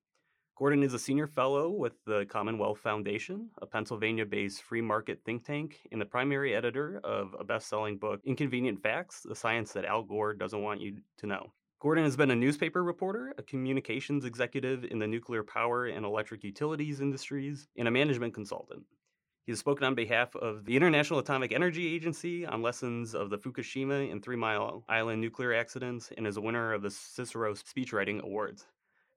[0.58, 5.44] Gordon is a senior fellow with the Commonwealth Foundation, a Pennsylvania based free market think
[5.44, 9.84] tank, and the primary editor of a best selling book, Inconvenient Facts The Science That
[9.84, 11.52] Al Gore Doesn't Want You to Know.
[11.82, 16.44] Gordon has been a newspaper reporter, a communications executive in the nuclear power and electric
[16.44, 18.84] utilities industries, and a management consultant.
[19.46, 23.38] He has spoken on behalf of the International Atomic Energy Agency on lessons of the
[23.38, 28.22] Fukushima and Three Mile Island nuclear accidents and is a winner of the Cicero Speechwriting
[28.24, 28.66] Awards.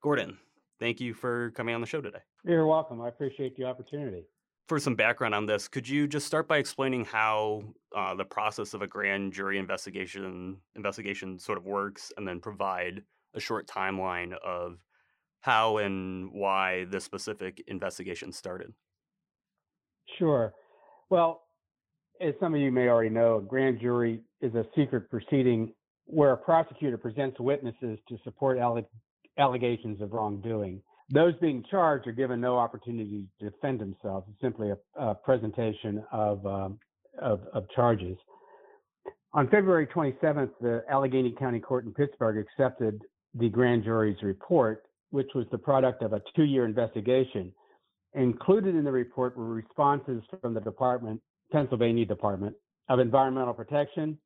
[0.01, 0.39] Gordon,
[0.79, 2.23] thank you for coming on the show today.
[2.45, 3.01] You're welcome.
[3.01, 4.23] I appreciate the opportunity.
[4.69, 7.63] For some background on this, could you just start by explaining how
[7.97, 13.03] uh, the process of a grand jury investigation investigation sort of works, and then provide
[13.35, 14.79] a short timeline of
[15.41, 18.73] how and why this specific investigation started?
[20.19, 20.55] Sure.
[21.11, 21.43] Well,
[22.21, 26.33] as some of you may already know, a grand jury is a secret proceeding where
[26.33, 28.59] a prosecutor presents witnesses to support
[29.39, 30.81] allegations of wrongdoing.
[31.13, 34.27] Those being charged are given no opportunity to defend themselves.
[34.31, 36.79] It's simply a, a presentation of, um,
[37.21, 38.17] of, of charges.
[39.35, 43.03] On February 27th, the Allegheny County Court in Pittsburgh accepted
[43.35, 47.53] the grand jury's report, which was the product of a two year investigation.
[48.15, 51.21] Included in the report were responses from the Department,
[51.51, 52.57] Pennsylvania Department
[52.89, 54.19] of Environmental Protection,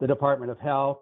[0.00, 0.98] the Department of Health,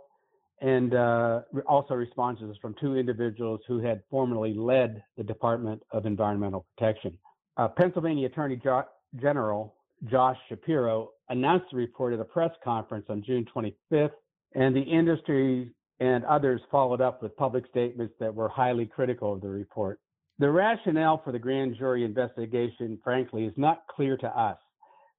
[0.61, 6.65] and uh, also responses from two individuals who had formerly led the Department of Environmental
[6.77, 7.17] Protection.
[7.57, 8.85] Uh, Pennsylvania Attorney jo-
[9.21, 9.75] General
[10.11, 14.11] Josh Shapiro announced the report at a press conference on June 25th,
[14.55, 19.41] and the industry and others followed up with public statements that were highly critical of
[19.41, 20.01] the report.
[20.39, 24.59] The rationale for the grand jury investigation, frankly, is not clear to us.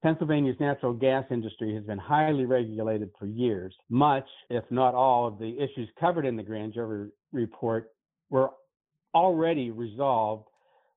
[0.02, 3.74] Pennsylvania's natural gas industry has been highly regulated for years.
[3.88, 7.90] Much, if not all, of the issues covered in the grand jury report
[8.30, 8.50] were
[9.14, 10.46] already resolved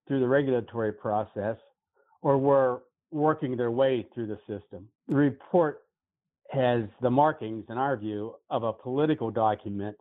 [0.08, 1.58] through the regulatory process
[2.22, 4.88] or were working their way through the system.
[5.08, 5.80] The report
[6.52, 9.98] has the markings, in our view, of a political document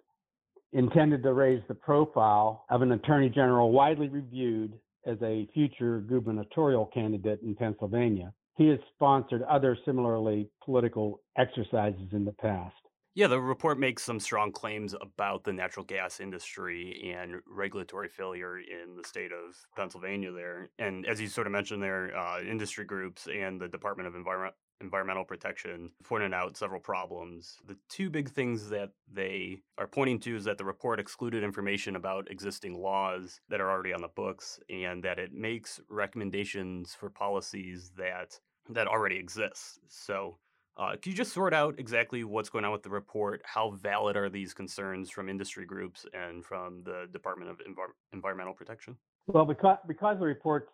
[0.72, 4.74] intended to raise the profile of an attorney general widely reviewed
[5.06, 12.26] as a future gubernatorial candidate in Pennsylvania he has sponsored other similarly political exercises in
[12.26, 12.74] the past.
[13.14, 18.58] Yeah, the report makes some strong claims about the natural gas industry and regulatory failure
[18.58, 20.68] in the state of Pennsylvania there.
[20.78, 24.54] And as you sort of mentioned there, uh, industry groups and the Department of Environment
[24.80, 27.58] environmental protection pointed out several problems.
[27.66, 31.96] The two big things that they are pointing to is that the report excluded information
[31.96, 37.10] about existing laws that are already on the books and that it makes recommendations for
[37.10, 38.38] policies that
[38.68, 39.78] that already exists.
[39.88, 40.36] So,
[40.76, 43.42] uh, can you just sort out exactly what's going on with the report?
[43.44, 48.54] How valid are these concerns from industry groups and from the Department of Envi- Environmental
[48.54, 48.96] Protection?
[49.26, 50.70] Well, because because the report's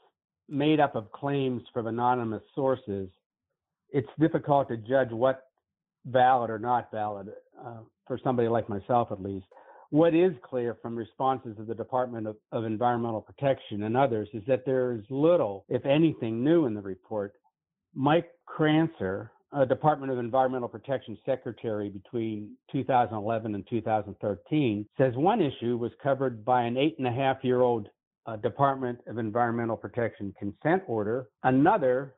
[0.48, 3.08] made up of claims from anonymous sources,
[3.90, 5.42] it's difficult to judge what
[6.06, 7.28] valid or not valid
[7.64, 9.46] uh, for somebody like myself, at least.
[9.90, 14.42] What is clear from responses of the Department of, of Environmental Protection and others is
[14.46, 17.34] that there is little, if anything, new in the report.
[17.96, 25.78] Mike Krancer, a Department of Environmental Protection Secretary between 2011 and 2013, says one issue
[25.78, 27.88] was covered by an eight and a half year old
[28.26, 31.28] uh, Department of Environmental Protection consent order.
[31.42, 32.16] Another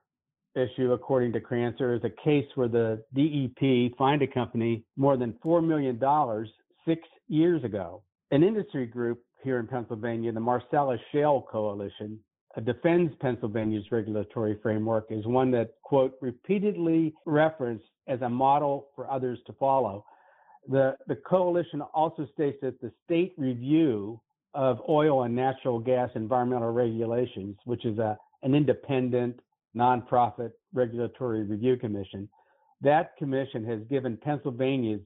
[0.56, 5.32] issue, according to Krancer, is a case where the DEP fined a company more than
[5.44, 6.00] $4 million
[6.88, 8.02] six years ago.
[8.32, 12.19] An industry group here in Pennsylvania, the Marcellus Shale Coalition,
[12.64, 19.38] defends Pennsylvania's regulatory framework is one that, quote, repeatedly referenced as a model for others
[19.46, 20.04] to follow.
[20.68, 24.20] The, the coalition also states that the state review
[24.54, 29.40] of oil and natural gas environmental regulations, which is a, an independent
[29.76, 32.28] nonprofit regulatory review commission.
[32.80, 35.00] That commission has given Pennsylvania's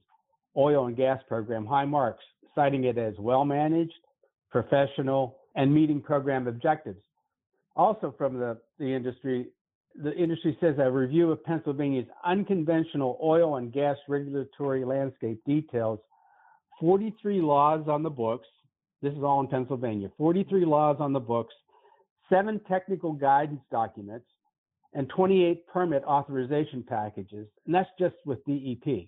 [0.57, 2.23] oil and gas program high marks,
[2.55, 3.93] citing it as well managed,
[4.49, 7.01] professional, and meeting program objectives.
[7.75, 9.47] Also, from the, the industry,
[10.01, 15.99] the industry says a review of Pennsylvania's unconventional oil and gas regulatory landscape details
[16.79, 18.47] 43 laws on the books.
[19.01, 21.53] This is all in Pennsylvania 43 laws on the books,
[22.29, 24.25] seven technical guidance documents,
[24.93, 27.47] and 28 permit authorization packages.
[27.65, 29.07] And that's just with DEP.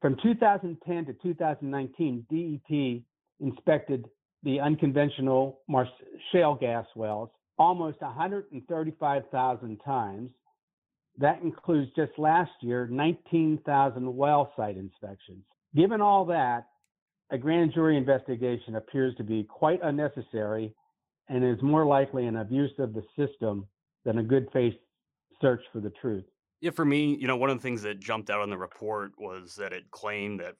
[0.00, 3.02] From 2010 to 2019, DEP
[3.40, 4.06] inspected
[4.42, 5.60] the unconventional
[6.32, 10.30] shale gas wells almost 135,000 times.
[11.18, 15.44] That includes just last year 19,000 well site inspections.
[15.76, 16.68] Given all that,
[17.30, 20.74] a grand jury investigation appears to be quite unnecessary
[21.28, 23.66] and is more likely an abuse of the system
[24.06, 24.74] than a good faith
[25.42, 26.24] search for the truth.
[26.62, 29.12] Yeah, for me, you know, one of the things that jumped out on the report
[29.18, 30.56] was that it claimed that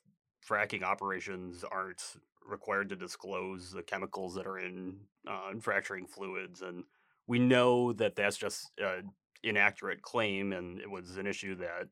[0.47, 2.03] fracking operations aren't
[2.51, 4.97] required to disclose the chemicals that are in
[5.29, 6.85] uh, fracturing fluids, and
[7.27, 9.11] we know that that's just an
[9.43, 11.89] inaccurate claim, and it was an issue that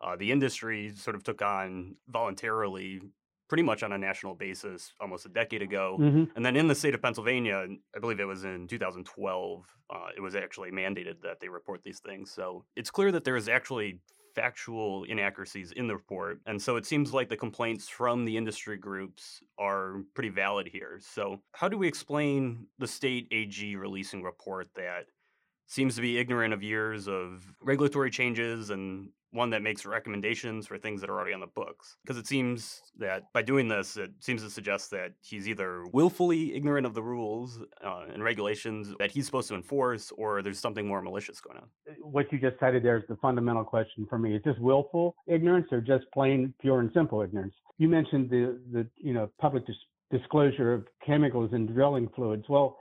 [0.00, 3.00] uh, the industry sort of took on voluntarily
[3.48, 5.98] pretty much on a national basis almost a decade ago.
[6.00, 6.24] Mm-hmm.
[6.34, 10.20] And then in the state of Pennsylvania, I believe it was in 2012, uh, it
[10.20, 12.30] was actually mandated that they report these things.
[12.30, 14.00] So it's clear that there is actually
[14.34, 16.40] factual inaccuracies in the report.
[16.46, 20.98] And so it seems like the complaints from the industry groups are pretty valid here.
[21.00, 25.06] So, how do we explain the state AG releasing report that
[25.66, 30.78] seems to be ignorant of years of regulatory changes and one that makes recommendations for
[30.78, 31.96] things that are already on the books.
[32.02, 36.54] Because it seems that by doing this, it seems to suggest that he's either willfully
[36.54, 40.86] ignorant of the rules uh, and regulations that he's supposed to enforce, or there's something
[40.86, 41.64] more malicious going on.
[41.88, 45.16] Uh, what you just cited there is the fundamental question for me: is this willful
[45.26, 47.54] ignorance or just plain, pure, and simple ignorance?
[47.78, 49.76] You mentioned the the you know public dis-
[50.10, 52.44] disclosure of chemicals in drilling fluids.
[52.48, 52.78] Well,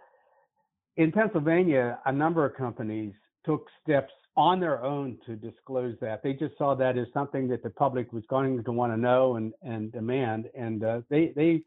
[0.98, 3.14] in Pennsylvania, a number of companies
[3.46, 6.24] took steps on their own to disclose that.
[6.24, 9.36] They just saw that as something that the public was going to want to know
[9.36, 10.50] and, and demand.
[10.58, 11.64] And uh, they, they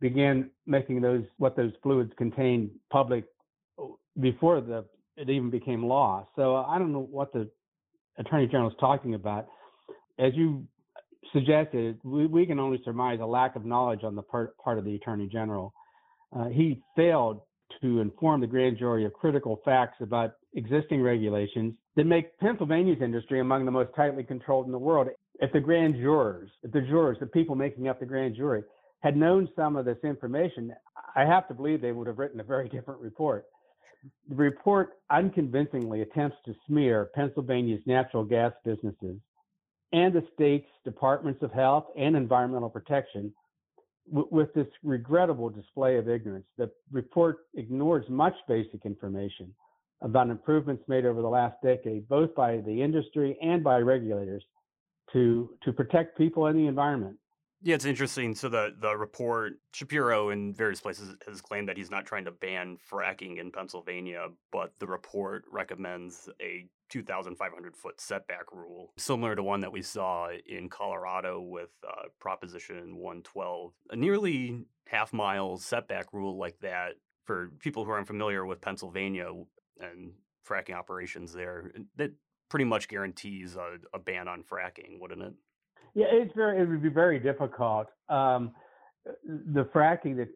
[0.00, 3.24] began making those, what those fluids contained public
[4.18, 4.84] before the,
[5.16, 6.26] it even became law.
[6.36, 7.50] So I don't know what the
[8.18, 9.48] Attorney General is talking about.
[10.18, 10.66] As you
[11.34, 14.84] suggested, we, we can only surmise a lack of knowledge on the part, part of
[14.86, 15.74] the Attorney General.
[16.34, 17.42] Uh, he failed
[17.82, 23.40] to inform the grand jury of critical facts about existing regulations that make Pennsylvania's industry
[23.40, 25.08] among the most tightly controlled in the world.
[25.40, 28.62] If the grand jurors, if the jurors, the people making up the grand jury,
[29.00, 30.72] had known some of this information,
[31.16, 33.46] I have to believe they would have written a very different report.
[34.28, 39.18] The report unconvincingly attempts to smear Pennsylvania's natural gas businesses
[39.92, 43.32] and the state's departments of health and environmental protection
[44.06, 46.46] with this regrettable display of ignorance.
[46.56, 49.52] The report ignores much basic information
[50.02, 54.44] about improvements made over the last decade, both by the industry and by regulators,
[55.12, 57.16] to to protect people and the environment.
[57.62, 58.34] Yeah, it's interesting.
[58.34, 62.30] So the the report Shapiro in various places has claimed that he's not trying to
[62.30, 69.42] ban fracking in Pennsylvania, but the report recommends a 2,500 foot setback rule, similar to
[69.42, 73.72] one that we saw in Colorado with uh, Proposition 112.
[73.90, 79.30] A nearly half mile setback rule like that for people who aren't familiar with Pennsylvania
[79.82, 80.12] and
[80.48, 82.12] fracking operations there, that
[82.48, 85.34] pretty much guarantees a, a ban on fracking, wouldn't it?
[85.94, 86.60] Yeah, it's very.
[86.60, 87.88] It would be very difficult.
[88.08, 88.52] Um,
[89.24, 90.30] the fracking that's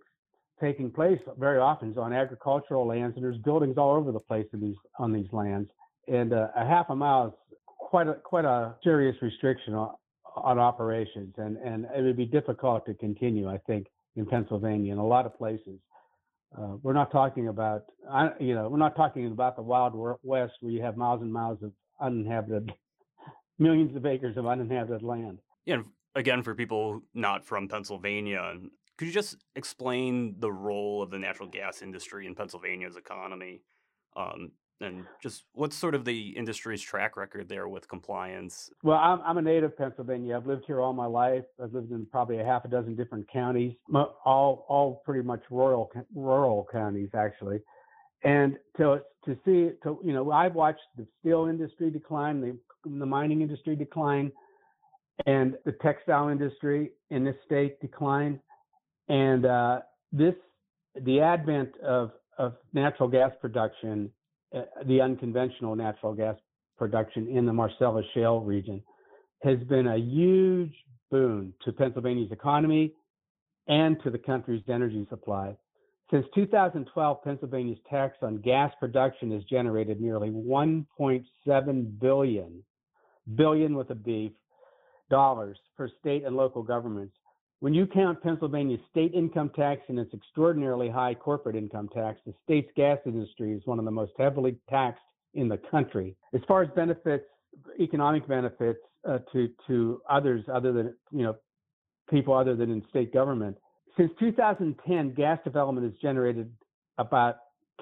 [0.61, 4.47] taking place very often is on agricultural lands, and there's buildings all over the place
[4.53, 5.71] in these on these lands.
[6.09, 7.35] And uh, a half a mile is
[7.67, 9.95] quite a quite a serious restriction on,
[10.37, 13.49] on operations, and and it would be difficult to continue.
[13.49, 13.87] I think
[14.17, 15.79] in Pennsylvania and a lot of places.
[16.56, 17.82] Uh, we're not talking about,
[18.38, 19.92] you know, we're not talking about the wild
[20.23, 22.73] west where you have miles and miles of uninhabited
[23.58, 25.38] millions of acres of uninhabited land.
[25.66, 25.82] Yeah,
[26.14, 28.54] again, for people not from Pennsylvania,
[28.96, 33.62] could you just explain the role of the natural gas industry in Pennsylvania's economy?
[34.16, 38.71] Um, and just what's sort of the industry's track record there with compliance?
[38.83, 40.37] Well, I'm, I'm a native Pennsylvania.
[40.37, 41.45] I've lived here all my life.
[41.62, 43.75] I've lived in probably a half a dozen different counties,
[44.25, 47.61] all all pretty much rural rural counties actually.
[48.25, 53.07] And to to see to you know I've watched the steel industry decline, the the
[53.07, 54.33] mining industry decline,
[55.26, 58.40] and the textile industry in this state decline.
[59.09, 59.81] And uh,
[60.12, 60.35] this,
[60.95, 64.11] the advent of, of natural gas production,
[64.54, 66.37] uh, the unconventional natural gas
[66.78, 68.82] production in the Marcellus Shale region,
[69.42, 70.75] has been a huge
[71.11, 72.92] boon to Pennsylvania's economy
[73.68, 75.56] and to the country's energy supply.
[76.11, 82.62] Since 2012, Pennsylvania's tax on gas production has generated nearly 1.7 billion,
[83.34, 84.34] billion with a B,
[85.11, 87.14] dollars for state and local governments.
[87.61, 92.34] When you count Pennsylvania's state income tax and its extraordinarily high corporate income tax, the
[92.44, 95.02] state's gas industry is one of the most heavily taxed
[95.34, 96.16] in the country.
[96.34, 97.25] As far as benefits,
[97.80, 101.37] economic benefits uh, to to others other than you know
[102.11, 103.56] people other than in state government,
[103.96, 106.52] since 2010, gas development has generated
[106.99, 107.37] about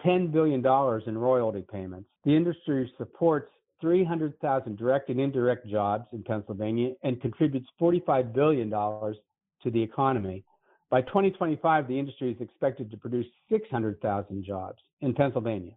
[0.04, 0.64] $10 billion
[1.06, 2.08] in royalty payments.
[2.24, 3.50] The industry supports
[3.80, 8.72] 300,000 direct and indirect jobs in Pennsylvania and contributes $45 billion
[9.62, 10.44] to the economy.
[10.90, 15.72] By 2025, the industry is expected to produce 600,000 jobs in Pennsylvania.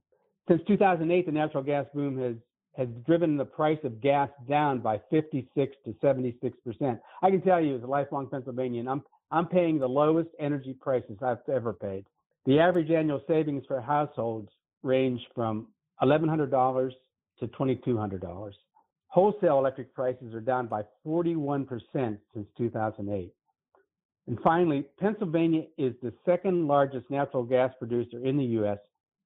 [0.48, 2.36] Since 2008, the natural gas boom has
[2.78, 7.00] has driven the price of gas down by 56 to 76 percent.
[7.22, 9.02] I can tell you, as a lifelong Pennsylvanian, I'm
[9.32, 12.06] I'm paying the lowest energy prices I've ever paid.
[12.46, 14.50] The average annual savings for households
[14.84, 15.68] range from
[16.04, 16.92] $1,100
[17.40, 18.52] to $2,200.
[19.08, 23.34] Wholesale electric prices are down by 41% since 2008.
[24.28, 28.80] And finally, Pennsylvania is the second largest natural gas producer in the U.S.,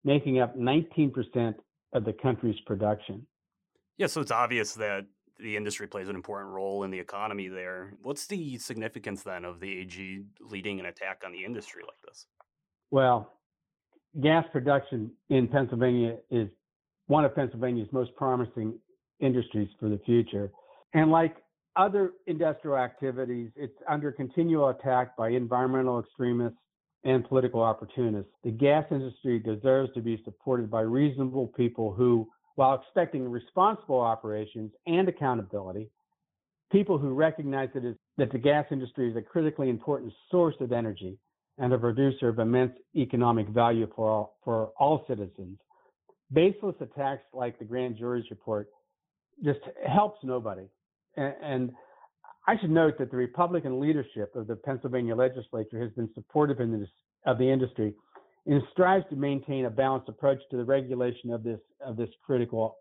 [0.03, 1.55] making up 19%
[1.93, 3.25] of the country's production.
[3.97, 5.05] Yeah, so it's obvious that
[5.39, 7.93] the industry plays an important role in the economy there.
[8.01, 12.25] What's the significance then of the AG leading an attack on the industry like this?
[12.91, 13.33] Well,
[14.21, 16.49] gas production in Pennsylvania is
[17.07, 18.77] one of Pennsylvania's most promising
[19.19, 20.51] industries for the future.
[20.93, 21.37] And like
[21.79, 26.59] other industrial activities, it's under continual attack by environmental extremists
[27.05, 28.31] and political opportunists.
[28.43, 34.69] The gas industry deserves to be supported by reasonable people who while expecting responsible operations
[34.85, 35.89] and accountability,
[36.73, 41.17] people who recognize that, that the gas industry is a critically important source of energy
[41.57, 45.57] and a producer of immense economic value for all, for all citizens.
[46.33, 48.67] Baseless attacks like the grand jury's report
[49.41, 50.65] just helps nobody.
[51.19, 51.71] And,
[52.47, 56.79] I should note that the Republican leadership of the Pennsylvania legislature has been supportive in
[56.79, 56.89] this,
[57.27, 57.93] of the industry
[58.47, 62.77] and strives to maintain a balanced approach to the regulation of this of this critical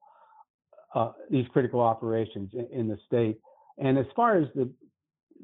[0.94, 3.38] uh, these critical operations in, in, the state.
[3.76, 4.70] And as far as the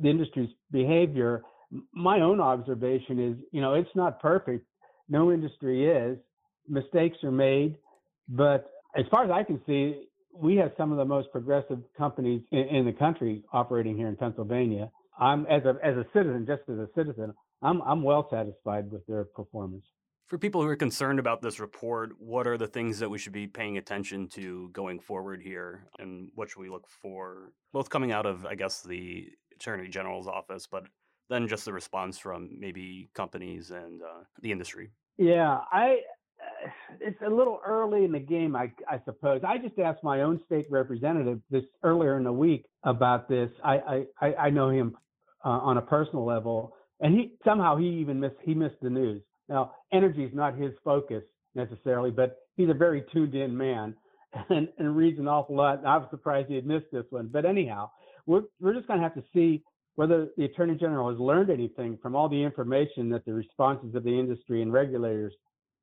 [0.01, 1.43] the industry's behavior,
[1.93, 4.67] my own observation is, you know, it's not perfect.
[5.09, 6.19] No industry is.
[6.67, 7.77] Mistakes are made,
[8.29, 12.43] but as far as I can see, we have some of the most progressive companies
[12.51, 14.91] in, in the country operating here in Pennsylvania.
[15.19, 19.07] I'm as a as a citizen, just as a citizen, I'm I'm well satisfied with
[19.07, 19.85] their performance.
[20.27, 23.33] For people who are concerned about this report, what are the things that we should
[23.33, 25.87] be paying attention to going forward here?
[25.99, 30.27] And what should we look for, both coming out of, I guess, the Attorney General's
[30.27, 30.85] office, but
[31.29, 34.91] then just the response from maybe companies and uh, the industry?
[35.19, 35.99] Yeah, I.
[37.01, 39.43] It's a little early in the game, I, I, suppose.
[39.47, 43.51] I just asked my own state representative this earlier in the week about this.
[43.65, 44.97] I I, I know him
[45.45, 49.23] uh, on a personal level, and he somehow he even missed he missed the news.
[49.49, 51.23] Now, energy is not his focus
[51.55, 53.95] necessarily, but he's a very tuned in man
[54.51, 55.85] and, and reads an awful lot.
[55.85, 57.29] I was surprised he had missed this one.
[57.33, 57.91] But anyhow,
[58.27, 59.63] we're, we're just going to have to see
[59.97, 64.03] whether the Attorney General has learned anything from all the information that the responses of
[64.03, 65.35] the industry and regulators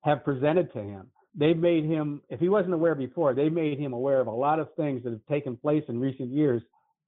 [0.02, 1.08] have presented to him.
[1.36, 4.60] They've made him, if he wasn't aware before, they made him aware of a lot
[4.60, 6.62] of things that have taken place in recent years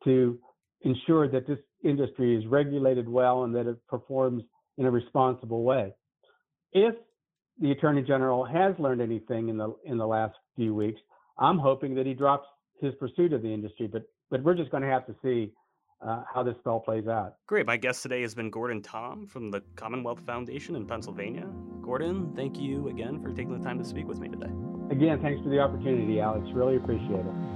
[0.06, 0.40] to
[0.82, 4.44] ensure that this industry is regulated well and that it performs
[4.78, 5.94] in a responsible way
[6.74, 6.96] if
[7.60, 11.00] the attorney general has learned anything in the in the last few weeks,
[11.40, 12.48] I'm hoping that he drops
[12.82, 13.88] his pursuit of the industry.
[13.88, 15.54] But but we're just going to have to see
[16.06, 17.36] uh, how this all plays out.
[17.48, 17.66] Great.
[17.66, 21.48] My guest today has been Gordon Tomb from the Commonwealth Foundation in Pennsylvania.
[21.82, 24.52] Gordon, thank you again for taking the time to speak with me today.
[24.92, 26.48] Again, thanks for the opportunity, Alex.
[26.54, 27.53] Really appreciate it.